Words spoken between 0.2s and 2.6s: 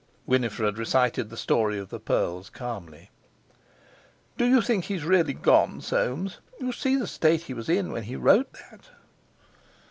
Winifred recited the story of the pearls